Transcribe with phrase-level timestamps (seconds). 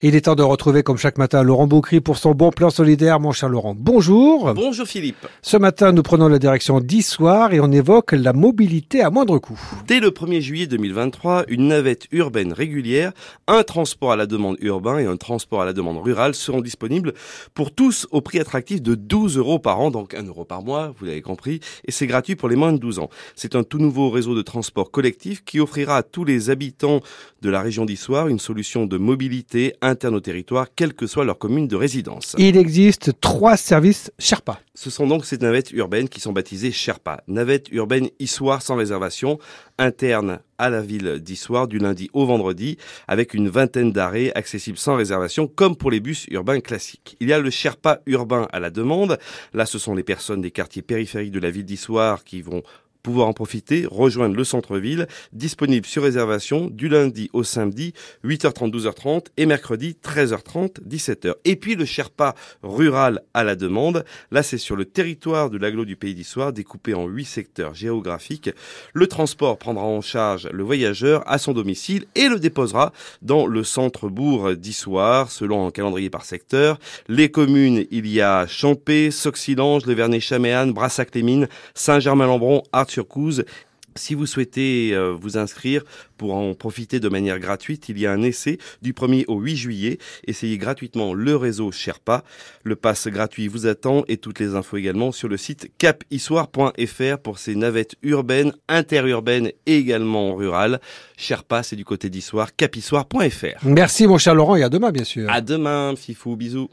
[0.00, 3.18] Il est temps de retrouver comme chaque matin Laurent Boucry pour son bon plan solidaire.
[3.18, 4.54] Mon cher Laurent, bonjour.
[4.54, 5.26] Bonjour Philippe.
[5.42, 9.58] Ce matin, nous prenons la direction d'Issoire et on évoque la mobilité à moindre coût.
[9.88, 13.10] Dès le 1er juillet 2023, une navette urbaine régulière,
[13.48, 17.12] un transport à la demande urbain et un transport à la demande rurale seront disponibles
[17.52, 20.94] pour tous au prix attractif de 12 euros par an, donc 1 euro par mois,
[20.96, 23.10] vous l'avez compris, et c'est gratuit pour les moins de 12 ans.
[23.34, 27.00] C'est un tout nouveau réseau de transport collectif qui offrira à tous les habitants
[27.42, 31.38] de la région d'Issoire une solution de mobilité interne au territoire, quelle que soit leur
[31.38, 32.34] commune de résidence.
[32.38, 34.60] Il existe trois services Sherpa.
[34.74, 37.22] Ce sont donc ces navettes urbaines qui sont baptisées Sherpa.
[37.26, 39.38] Navettes urbaines Issoire sans réservation,
[39.78, 44.96] interne à la ville d'Issoire du lundi au vendredi, avec une vingtaine d'arrêts accessibles sans
[44.96, 47.16] réservation, comme pour les bus urbains classiques.
[47.20, 49.18] Il y a le Sherpa urbain à la demande.
[49.52, 52.62] Là, ce sont les personnes des quartiers périphériques de la ville d'Issoire qui vont
[53.08, 59.28] pouvoir en profiter, rejoindre le centre-ville, disponible sur réservation du lundi au samedi, 8h30, 12h30
[59.38, 61.32] et mercredi, 13h30, 17h.
[61.46, 65.86] Et puis le Sherpa rural à la demande, là c'est sur le territoire de l'agglo
[65.86, 68.50] du Pays d'Issoire, découpé en huit secteurs géographiques.
[68.92, 73.64] Le transport prendra en charge le voyageur à son domicile et le déposera dans le
[73.64, 76.78] centre-bourg d'Issoire, selon un calendrier par secteur.
[77.08, 82.64] Les communes, il y a Champé, Soxilange, Le Vernet-Chaméane, Brassac-les-Mines, Saint-Germain-Lambron,
[82.97, 82.97] sur
[83.98, 85.82] Si vous souhaitez euh, vous inscrire
[86.16, 89.56] pour en profiter de manière gratuite, il y a un essai du 1er au 8
[89.56, 89.98] juillet.
[90.26, 92.22] Essayez gratuitement le réseau Sherpa.
[92.62, 97.38] Le pass gratuit vous attend et toutes les infos également sur le site capissoire.fr pour
[97.38, 100.80] ces navettes urbaines, interurbaines et également rurales.
[101.16, 103.64] Sherpa, c'est du côté d'Issoire, capissoire.fr.
[103.64, 105.28] Merci mon cher Laurent et à demain bien sûr.
[105.30, 106.66] À demain, Fifou, bisous.